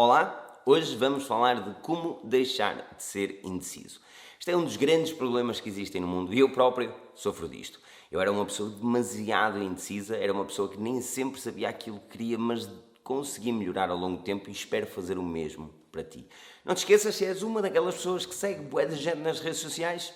[0.00, 4.00] Olá, hoje vamos falar de como deixar de ser indeciso.
[4.38, 7.80] Este é um dos grandes problemas que existem no mundo e eu próprio sofro disto.
[8.08, 12.16] Eu era uma pessoa demasiado indecisa, era uma pessoa que nem sempre sabia aquilo que
[12.16, 12.70] queria, mas
[13.02, 16.24] consegui melhorar ao longo do tempo e espero fazer o mesmo para ti.
[16.64, 19.58] Não te esqueças, se és uma daquelas pessoas que segue bué de gente nas redes
[19.58, 20.14] sociais,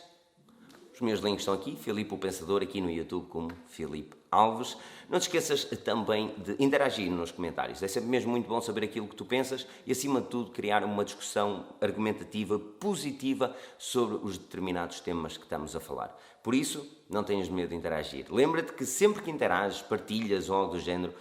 [0.95, 4.77] os meus links estão aqui, Filipe o Pensador, aqui no YouTube como Filipe Alves.
[5.09, 7.82] Não te esqueças também de interagir nos comentários.
[7.82, 10.84] É sempre mesmo muito bom saber aquilo que tu pensas e, acima de tudo, criar
[10.84, 16.16] uma discussão argumentativa, positiva sobre os determinados temas que estamos a falar.
[16.42, 18.27] Por isso, não tenhas medo de interagir.
[18.30, 21.14] Lembra-te que sempre que interages, partilhas ou algo do género,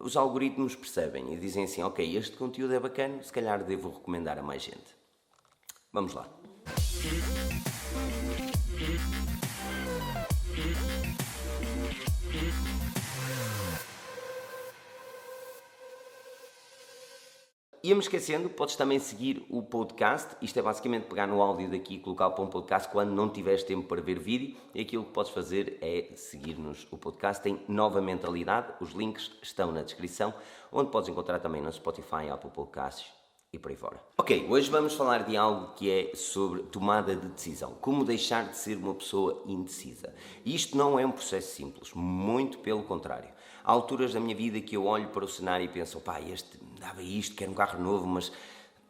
[0.00, 4.38] os algoritmos percebem e dizem assim: Ok, este conteúdo é bacana, se calhar devo recomendar
[4.38, 4.96] a mais gente.
[5.92, 6.28] Vamos lá.
[17.82, 20.36] Ia-me esquecendo, podes também seguir o podcast.
[20.42, 23.64] Isto é basicamente pegar no áudio daqui e colocar para um podcast quando não tiveres
[23.64, 24.56] tempo para ver vídeo.
[24.74, 26.86] E aquilo que podes fazer é seguir-nos.
[26.90, 28.74] O podcast tem nova mentalidade.
[28.80, 30.32] Os links estão na descrição,
[30.70, 33.18] onde podes encontrar também no Spotify, Apple Podcasts
[33.52, 34.02] e por aí fora.
[34.18, 37.74] Ok, hoje vamos falar de algo que é sobre tomada de decisão.
[37.80, 40.14] Como deixar de ser uma pessoa indecisa.
[40.44, 43.30] Isto não é um processo simples, muito pelo contrário.
[43.64, 46.58] Há alturas da minha vida que eu olho para o cenário e penso, pá, este
[46.78, 48.30] dava isto, quero um carro novo, mas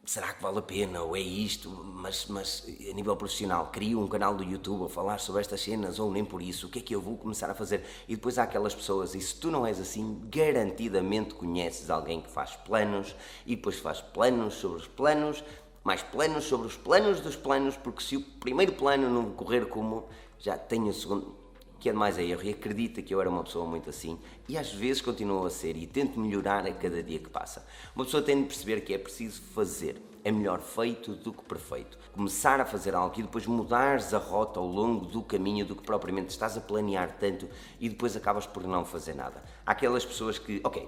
[0.09, 1.03] será que vale a pena?
[1.03, 1.69] Ou é isto?
[1.69, 5.99] Mas, mas a nível profissional, crio um canal do YouTube a falar sobre estas cenas,
[5.99, 7.85] ou nem por isso, o que é que eu vou começar a fazer?
[8.07, 12.29] E depois há aquelas pessoas, e se tu não és assim, garantidamente conheces alguém que
[12.29, 13.15] faz planos,
[13.45, 15.43] e depois faz planos sobre os planos,
[15.83, 20.09] mais planos sobre os planos dos planos, porque se o primeiro plano não correr como,
[20.39, 21.38] já tenho o segundo
[21.79, 24.57] que é demais é erro e acredita que eu era uma pessoa muito assim e
[24.57, 27.65] às vezes continuo a ser e tento melhorar a cada dia que passa.
[27.95, 30.01] Uma pessoa tem de perceber que é preciso fazer.
[30.21, 31.97] É melhor feito do que perfeito.
[32.11, 35.83] Começar a fazer algo e depois mudares a rota ao longo do caminho do que
[35.83, 37.47] propriamente estás a planear tanto
[37.79, 39.41] e depois acabas por não fazer nada.
[39.65, 40.87] Há aquelas pessoas que, ok,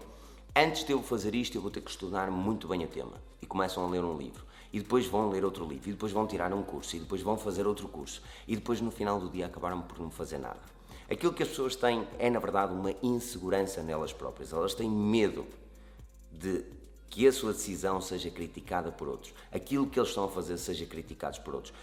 [0.54, 3.46] antes de eu fazer isto eu vou ter que estudar muito bem o tema e
[3.46, 6.54] começam a ler um livro e depois vão ler outro livro e depois vão tirar
[6.54, 9.82] um curso e depois vão fazer outro curso e depois no final do dia acabaram
[9.82, 10.60] por não fazer nada.
[11.12, 14.54] Aquilo que as pessoas têm é, na verdade, uma insegurança nelas próprias.
[14.54, 15.46] Elas têm medo
[16.32, 16.64] de
[17.10, 20.86] que a sua decisão seja criticada por outros, aquilo que eles estão a fazer seja
[20.86, 21.74] criticado por outros.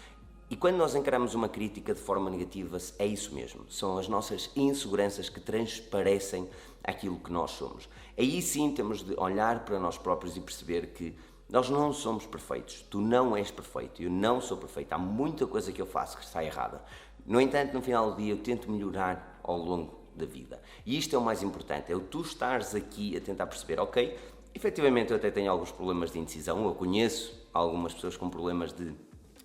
[0.49, 3.69] E quando nós encaramos uma crítica de forma negativa, é isso mesmo.
[3.69, 6.49] São as nossas inseguranças que transparecem
[6.83, 7.87] aquilo que nós somos.
[8.17, 11.15] Aí sim temos de olhar para nós próprios e perceber que
[11.47, 12.83] nós não somos perfeitos.
[12.89, 14.01] Tu não és perfeito.
[14.01, 14.93] Eu não sou perfeito.
[14.93, 16.83] Há muita coisa que eu faço que está errada.
[17.25, 20.61] No entanto, no final do dia, eu tento melhorar ao longo da vida.
[20.85, 24.17] E isto é o mais importante, é o tu estares aqui a tentar perceber, ok,
[24.53, 28.93] efetivamente eu até tenho alguns problemas de indecisão, eu conheço algumas pessoas com problemas de,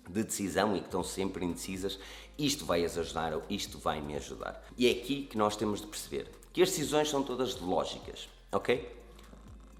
[0.09, 1.99] de decisão e que estão sempre indecisas,
[2.37, 4.63] isto vai-as ajudar ou isto vai me ajudar.
[4.77, 8.93] E é aqui que nós temos de perceber que as decisões são todas lógicas, ok?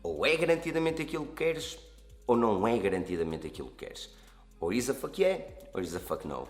[0.02, 1.78] Ou é garantidamente aquilo que queres,
[2.28, 4.10] ou não é garantidamente aquilo que queres.
[4.60, 6.48] Ou is a fuck yeah, ou is a fuck no.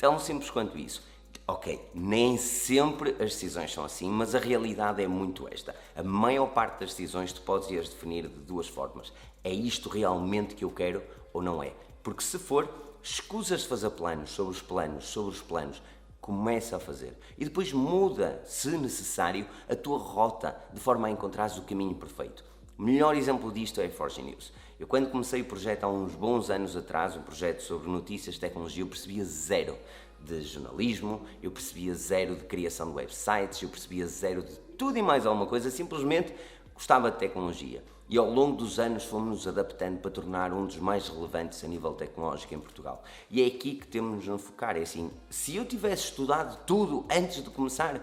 [0.00, 1.02] Tão simples quanto isso.
[1.46, 5.76] Ok, nem sempre as decisões são assim, mas a realidade é muito esta.
[5.94, 9.12] A maior parte das decisões tu podes as definir de duas formas.
[9.44, 11.02] É isto realmente que eu quero
[11.34, 11.74] ou não é?
[12.02, 12.66] Porque se for,
[13.02, 15.82] escusas de fazer planos sobre os planos, sobre os planos,
[16.18, 17.14] começa a fazer.
[17.36, 22.42] E depois muda, se necessário, a tua rota de forma a encontrares o caminho perfeito.
[22.80, 24.54] O melhor exemplo disto é a Forge News.
[24.78, 28.82] Eu, quando comecei o projeto há uns bons anos atrás, um projeto sobre notícias, tecnologia,
[28.82, 29.76] eu percebia zero
[30.18, 35.02] de jornalismo, eu percebia zero de criação de websites, eu percebia zero de tudo e
[35.02, 36.34] mais alguma coisa, simplesmente
[36.72, 37.84] gostava de tecnologia.
[38.08, 41.68] E ao longo dos anos fomos nos adaptando para tornar um dos mais relevantes a
[41.68, 43.04] nível tecnológico em Portugal.
[43.30, 44.78] E é aqui que temos de nos focar.
[44.78, 48.02] É assim, se eu tivesse estudado tudo antes de começar,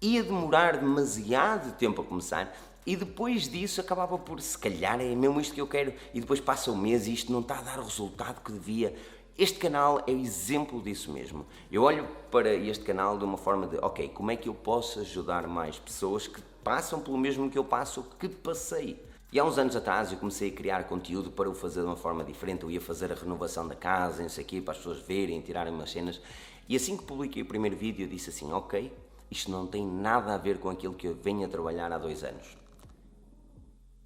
[0.00, 2.56] ia demorar demasiado tempo a começar
[2.86, 6.40] e depois disso acabava por, se calhar é mesmo isto que eu quero, e depois
[6.40, 8.94] passa um mês e isto não está a dar o resultado que devia.
[9.38, 11.46] Este canal é exemplo disso mesmo.
[11.70, 15.00] Eu olho para este canal de uma forma de, ok, como é que eu posso
[15.00, 19.02] ajudar mais pessoas que passam pelo mesmo que eu passo, que passei.
[19.32, 21.96] E há uns anos atrás eu comecei a criar conteúdo para o fazer de uma
[21.96, 22.64] forma diferente.
[22.64, 25.40] Eu ia fazer a renovação da casa, não sei o quê, para as pessoas verem,
[25.40, 26.20] tirarem umas cenas.
[26.68, 28.92] E assim que publiquei o primeiro vídeo, eu disse assim: Ok,
[29.30, 32.22] isto não tem nada a ver com aquilo que eu venho a trabalhar há dois
[32.22, 32.61] anos.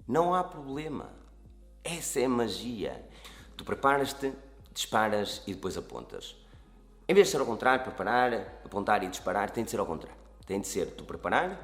[0.07, 1.09] Não há problema.
[1.83, 3.03] Essa é a magia.
[3.57, 4.33] Tu preparas-te,
[4.73, 6.35] disparas e depois apontas.
[7.07, 8.33] Em vez de ser ao contrário, preparar,
[8.63, 10.17] apontar e disparar, tem de ser ao contrário.
[10.45, 11.59] Tem de ser tu preparar,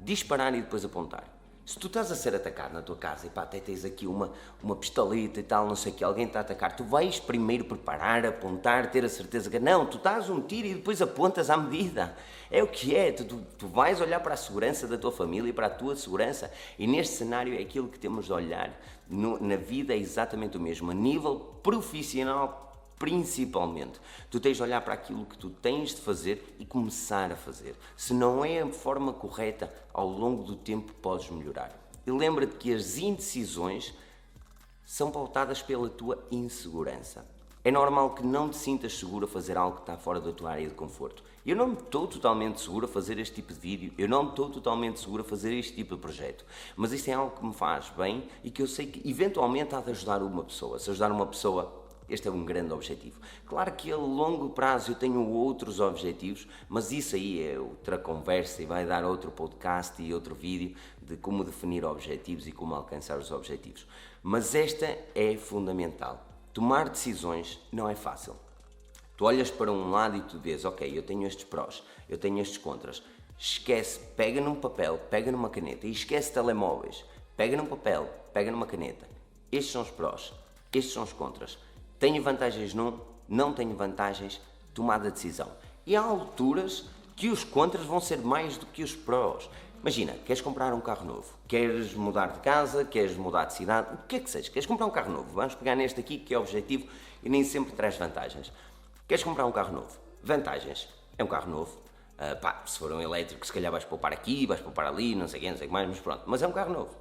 [0.00, 1.24] disparar e depois apontar.
[1.68, 4.32] Se tu estás a ser atacado na tua casa e pá, até tens aqui uma,
[4.62, 7.62] uma pistoleta e tal, não sei o que, alguém está a atacar, tu vais primeiro
[7.62, 11.58] preparar, apontar, ter a certeza que não, tu estás um tiro e depois apontas à
[11.58, 12.16] medida.
[12.50, 15.50] É o que é, tu, tu, tu vais olhar para a segurança da tua família
[15.50, 18.72] e para a tua segurança e neste cenário é aquilo que temos de olhar.
[19.06, 22.67] No, na vida é exatamente o mesmo, a nível profissional
[22.98, 24.00] principalmente.
[24.30, 27.76] Tu tens de olhar para aquilo que tu tens de fazer e começar a fazer.
[27.96, 31.72] Se não é a forma correta, ao longo do tempo podes melhorar.
[32.06, 33.94] E lembra-te que as indecisões
[34.84, 37.24] são pautadas pela tua insegurança.
[37.64, 40.52] É normal que não te sintas seguro a fazer algo que está fora da tua
[40.52, 41.22] área de conforto.
[41.44, 45.00] Eu não estou totalmente seguro a fazer este tipo de vídeo, eu não estou totalmente
[45.00, 46.44] seguro a fazer este tipo de projeto,
[46.76, 49.80] mas isso é algo que me faz bem e que eu sei que eventualmente há
[49.80, 50.78] de ajudar uma pessoa.
[50.78, 51.70] Se ajudar uma pessoa
[52.08, 53.20] este é um grande objetivo.
[53.46, 58.62] Claro que a longo prazo eu tenho outros objetivos, mas isso aí é outra conversa
[58.62, 63.18] e vai dar outro podcast e outro vídeo de como definir objetivos e como alcançar
[63.18, 63.86] os objetivos.
[64.22, 66.26] Mas esta é fundamental.
[66.52, 68.34] Tomar decisões não é fácil.
[69.16, 72.40] Tu olhas para um lado e tu vês, ok, eu tenho estes prós, eu tenho
[72.40, 73.02] estes contras.
[73.38, 77.04] Esquece, pega num papel, pega numa caneta e esquece telemóveis.
[77.36, 79.06] Pega num papel, pega numa caneta.
[79.52, 80.32] Estes são os prós,
[80.72, 81.58] estes são os contras
[81.98, 84.40] tenho vantagens num, não tenho vantagens,
[84.72, 85.50] tomada a decisão.
[85.84, 86.86] E há alturas
[87.16, 89.50] que os contras vão ser mais do que os prós.
[89.80, 94.06] Imagina, queres comprar um carro novo, queres mudar de casa, queres mudar de cidade, o
[94.08, 96.38] que é que seja, queres comprar um carro novo, vamos pegar neste aqui que é
[96.38, 96.88] objetivo
[97.22, 98.52] e nem sempre traz vantagens.
[99.06, 101.76] Queres comprar um carro novo, vantagens, é um carro novo,
[102.18, 105.28] uh, pá, se for um elétrico se calhar vais poupar aqui, vais poupar ali, não
[105.28, 106.94] sei o que, não sei o que mais, mas pronto, mas é um carro novo.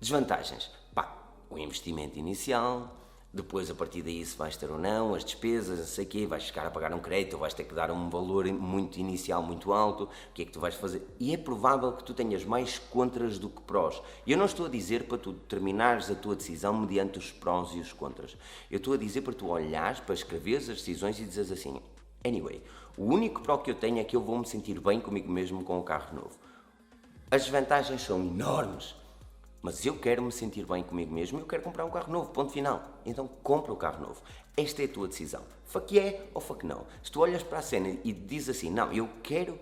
[0.00, 1.16] Desvantagens, pá,
[1.48, 2.99] o investimento inicial,
[3.32, 6.26] depois, a partir daí, se vais ter ou não, as despesas, não sei o quê,
[6.26, 9.72] vais ficar a pagar um crédito, vais ter que dar um valor muito inicial muito
[9.72, 11.06] alto, o que é que tu vais fazer?
[11.20, 14.02] E é provável que tu tenhas mais contras do que prós.
[14.26, 17.72] E eu não estou a dizer para tu determinares a tua decisão mediante os prós
[17.72, 18.36] e os contras.
[18.68, 21.80] Eu estou a dizer para tu olhares, para escreveres as decisões e dizeres assim,
[22.26, 22.60] anyway,
[22.96, 25.62] o único pró que eu tenho é que eu vou me sentir bem comigo mesmo
[25.62, 26.36] com o carro novo.
[27.30, 28.96] As vantagens são enormes,
[29.62, 32.30] mas eu quero me sentir bem comigo mesmo e eu quero comprar um carro novo,
[32.30, 32.82] ponto final.
[33.04, 34.22] Então compra o carro novo.
[34.56, 35.42] Esta é a tua decisão.
[35.66, 36.86] Fuck é ou fuck não.
[37.02, 39.58] Se tu olhas para a cena e dizes assim, não, eu quero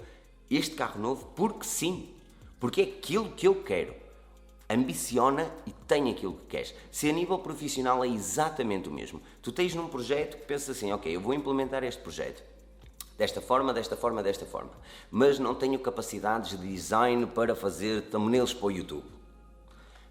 [0.51, 2.15] este carro novo porque sim,
[2.61, 3.95] porque é aquilo que eu quero.
[4.71, 6.75] Ambiciona e tem aquilo que queres.
[6.93, 9.21] Se a nível profissional é exatamente o mesmo.
[9.43, 12.45] Tu tens num projeto que pensas assim, ok, eu vou implementar este projeto
[13.17, 14.71] desta forma, desta forma, desta forma,
[15.11, 19.18] mas não tenho capacidades de design para fazer thumbnails para o YouTube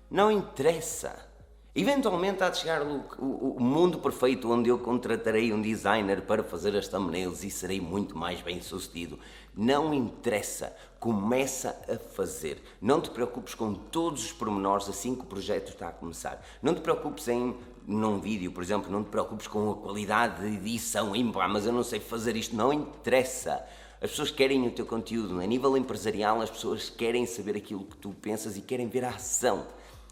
[0.09, 1.27] não interessa.
[1.75, 6.43] Eventualmente há de chegar o, o, o, mundo perfeito onde eu contratarei um designer para
[6.43, 9.19] fazer as thumbnails e serei muito mais bem sucedido.
[9.55, 10.75] Não interessa.
[10.99, 12.63] Começa a fazer.
[12.81, 16.43] Não te preocupes com todos os pormenores assim que o projeto está a começar.
[16.63, 17.55] Não te preocupes em
[17.85, 21.13] num vídeo, por exemplo, não te preocupes com a qualidade de edição,
[21.47, 22.55] mas eu não sei fazer isto.
[22.55, 23.63] Não interessa.
[24.01, 25.39] As pessoas querem o teu conteúdo.
[25.39, 29.09] A nível empresarial, as pessoas querem saber aquilo que tu pensas e querem ver a
[29.09, 29.67] ação.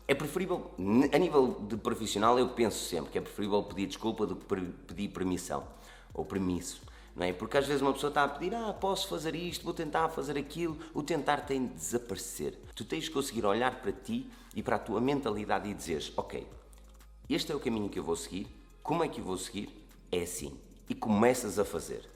[0.08, 0.72] É preferível,
[1.12, 4.46] a nível de profissional, eu penso sempre que é preferível pedir desculpa do que
[4.88, 5.68] pedir permissão
[6.14, 6.82] ou permisso.
[7.16, 7.34] Não é?
[7.34, 10.38] Porque às vezes uma pessoa está a pedir, ah, posso fazer isto, vou tentar fazer
[10.38, 10.78] aquilo.
[10.94, 12.60] O tentar tem de desaparecer.
[12.76, 16.46] Tu tens de conseguir olhar para ti e para a tua mentalidade e dizeres, ok,
[17.30, 18.48] este é o caminho que eu vou seguir,
[18.84, 19.70] como é que eu vou seguir?
[20.12, 20.60] É assim.
[20.88, 22.08] E começas a fazer.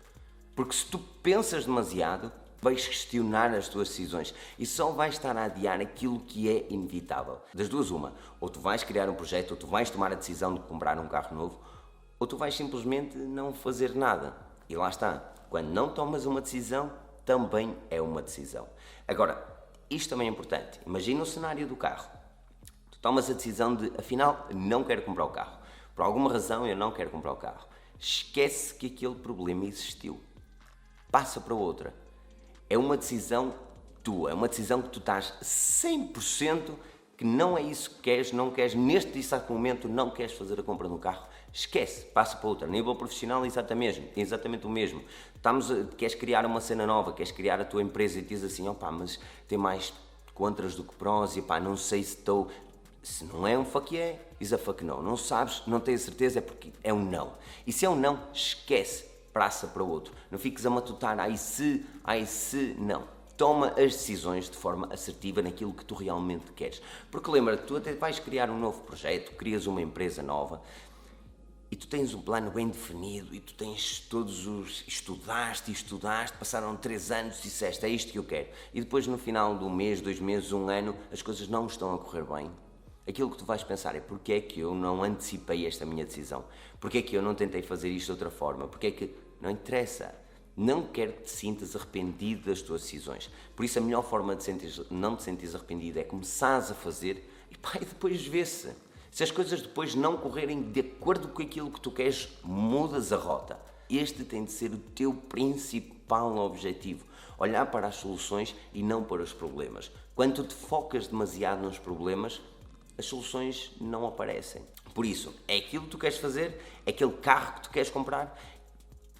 [0.55, 2.31] Porque se tu pensas demasiado,
[2.61, 7.41] vais questionar as tuas decisões e só vais estar a adiar aquilo que é inevitável.
[7.53, 10.53] Das duas, uma, ou tu vais criar um projeto, ou tu vais tomar a decisão
[10.53, 11.59] de comprar um carro novo,
[12.19, 14.35] ou tu vais simplesmente não fazer nada.
[14.67, 15.33] E lá está.
[15.49, 16.91] Quando não tomas uma decisão,
[17.25, 18.67] também é uma decisão.
[19.07, 19.43] Agora,
[19.89, 20.79] isto também é importante.
[20.85, 22.09] Imagina o cenário do carro.
[22.91, 25.57] Tu tomas a decisão de, afinal, não quero comprar o carro.
[25.95, 27.67] Por alguma razão, eu não quero comprar o carro.
[27.97, 30.21] Esquece que aquele problema existiu.
[31.11, 31.93] Passa para outra
[32.69, 33.53] é uma decisão
[34.03, 36.75] tua, é uma decisão que tu estás 100%
[37.17, 40.63] que não é isso que queres, não queres, neste exato momento, não queres fazer a
[40.63, 42.65] compra de um carro, esquece, passa para outra.
[42.65, 45.03] Nível profissional, exatamente, exatamente o mesmo.
[45.35, 48.69] Estamos a, queres criar uma cena nova, queres criar a tua empresa e dizes assim,
[48.69, 49.91] opá, mas tem mais
[50.33, 52.47] contras do que prós e pá, não sei se estou...
[53.03, 55.01] Se não é um fuck yeah, is a fuck não.
[55.01, 57.33] Não sabes, não tens certeza, é porque é um não.
[57.65, 59.08] E se é um não, esquece
[59.39, 60.13] praça para o outro.
[60.29, 63.07] Não fiques a matutar, ai se, ai se, não.
[63.37, 66.81] Toma as decisões de forma assertiva naquilo que tu realmente queres.
[67.09, 70.61] Porque lembra, tu até vais criar um novo projeto, crias uma empresa nova
[71.71, 74.83] e tu tens um plano bem definido e tu tens todos os.
[74.85, 78.49] estudaste e estudaste, passaram três anos e disseste é isto que eu quero.
[78.73, 81.97] E depois no final do mês, dois meses, um ano, as coisas não estão a
[81.97, 82.51] correr bem.
[83.07, 86.43] Aquilo que tu vais pensar é porque é que eu não antecipei esta minha decisão?
[86.79, 88.67] Porque é que eu não tentei fazer isto de outra forma?
[88.67, 89.28] Porque é que.
[89.41, 90.13] Não interessa.
[90.55, 93.29] Não quero que te sintas arrependido das tuas decisões.
[93.55, 97.29] Por isso, a melhor forma de sentir, não te sentir arrependido é começares a fazer
[97.49, 98.69] e, pá, e depois vê-se.
[99.11, 103.17] Se as coisas depois não correrem de acordo com aquilo que tu queres, mudas a
[103.17, 103.59] rota.
[103.89, 107.05] Este tem de ser o teu principal objetivo.
[107.37, 109.89] Olhar para as soluções e não para os problemas.
[110.13, 112.41] Quando te focas demasiado nos problemas,
[112.97, 114.61] as soluções não aparecem.
[114.93, 118.37] Por isso, é aquilo que tu queres fazer, é aquele carro que tu queres comprar,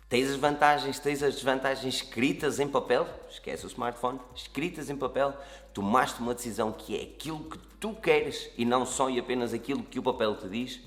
[0.09, 5.37] Tens as vantagens, tens as desvantagens escritas em papel, esquece o smartphone, escritas em papel,
[5.71, 9.83] tomaste uma decisão que é aquilo que tu queres e não só e apenas aquilo
[9.83, 10.81] que o papel te diz,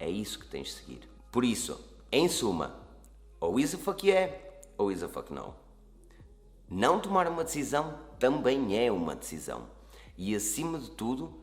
[0.00, 1.08] é isso que tens de seguir.
[1.30, 2.74] Por isso, em suma,
[3.38, 4.34] ou is a fuck yeah,
[4.76, 5.54] ou is a fuck no.
[6.68, 9.68] Não tomar uma decisão também é uma decisão.
[10.16, 11.40] E acima de tudo,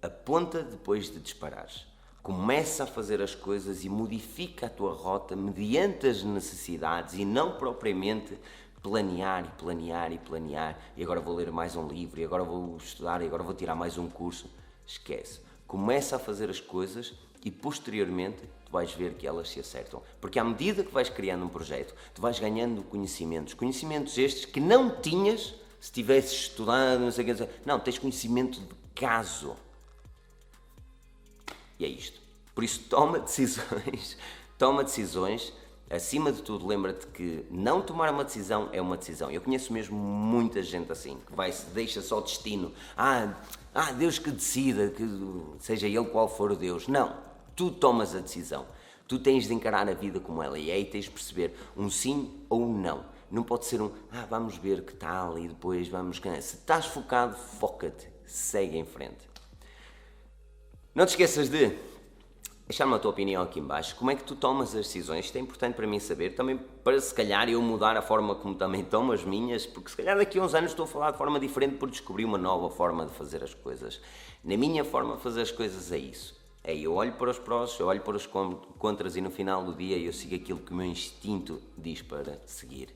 [0.00, 1.89] aponta depois de disparares.
[2.22, 7.52] Começa a fazer as coisas e modifica a tua rota mediante as necessidades e não
[7.52, 8.38] propriamente
[8.82, 10.78] planear e planear e planear.
[10.98, 13.74] E agora vou ler mais um livro, e agora vou estudar, e agora vou tirar
[13.74, 14.50] mais um curso.
[14.86, 15.40] Esquece.
[15.66, 20.02] Começa a fazer as coisas e posteriormente tu vais ver que elas se acertam.
[20.20, 23.54] Porque à medida que vais criando um projeto, tu vais ganhando conhecimentos.
[23.54, 27.48] Conhecimentos estes que não tinhas se tivesses estudado, não sei o que.
[27.64, 29.56] Não, tens conhecimento de caso.
[31.80, 32.20] E é isto.
[32.54, 34.18] Por isso, toma decisões,
[34.58, 35.52] toma decisões.
[35.88, 39.28] Acima de tudo, lembra-te que não tomar uma decisão é uma decisão.
[39.30, 42.70] Eu conheço mesmo muita gente assim, que vai se deixa só o destino.
[42.96, 43.34] Ah,
[43.74, 45.02] ah, Deus que decida, que
[45.58, 46.86] seja Ele qual for o Deus.
[46.86, 47.16] Não,
[47.56, 48.66] tu tomas a decisão.
[49.08, 52.44] Tu tens de encarar a vida como ela é e tens de perceber um sim
[52.48, 53.04] ou um não.
[53.30, 56.18] Não pode ser um, ah, vamos ver que tal e depois vamos.
[56.18, 59.29] Se estás focado, foca-te, segue em frente.
[61.00, 61.74] Não te esqueças de
[62.68, 63.96] deixar-me a tua opinião aqui embaixo.
[63.96, 65.24] Como é que tu tomas as decisões?
[65.24, 68.54] Isto é importante para mim saber, também para se calhar eu mudar a forma como
[68.54, 71.16] também tomo as minhas, porque se calhar daqui a uns anos estou a falar de
[71.16, 73.98] forma diferente por descobrir uma nova forma de fazer as coisas.
[74.44, 76.38] Na minha forma de fazer as coisas é isso.
[76.62, 78.28] É eu olho para os prós, eu olho para os
[78.78, 82.38] contras e no final do dia eu sigo aquilo que o meu instinto diz para
[82.44, 82.90] seguir.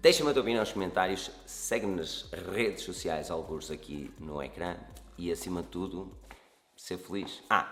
[0.00, 4.78] Deixa-me a tua opinião nos comentários, segue-me nas redes sociais, alguns aqui no ecrã
[5.18, 6.10] e acima de tudo,
[6.76, 7.42] ser feliz.
[7.48, 7.68] Ah,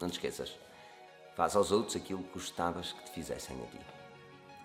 [0.00, 0.56] não te esqueças.
[1.34, 3.80] Faz aos outros aquilo que gostavas que te fizessem a ti.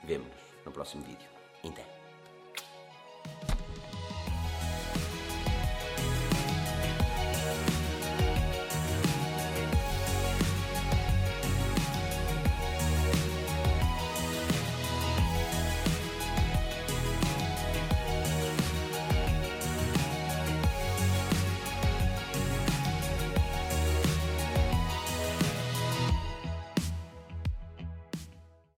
[0.04, 1.30] Vemo-nos no próximo vídeo.
[1.64, 1.97] Até.